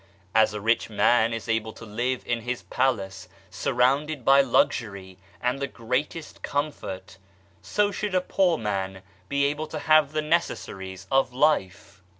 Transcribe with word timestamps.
As 0.33 0.55
a 0.55 0.59
rich 0.59 0.89
man 0.89 1.31
is 1.31 1.47
able 1.47 1.73
to 1.73 1.85
live 1.85 2.25
in 2.25 2.41
his 2.41 2.63
palace 2.63 3.27
surrounded 3.51 4.25
by 4.25 4.41
luxury 4.41 5.19
and 5.39 5.59
the 5.59 5.67
greatest 5.67 6.41
comfort, 6.41 7.19
so 7.61 7.91
should 7.91 8.15
a 8.15 8.21
poor 8.21 8.57
man 8.57 9.03
be 9.29 9.45
able 9.45 9.67
to 9.67 9.77
have 9.77 10.11
the 10.13 10.23
necessaries 10.23 11.05
of 11.11 11.33
life. 11.33 12.01